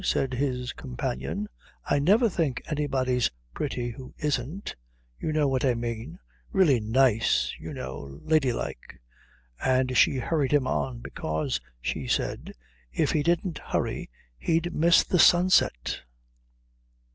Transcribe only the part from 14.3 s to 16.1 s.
he'd miss the sunset.